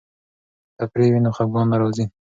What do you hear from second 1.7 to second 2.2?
نه راځي.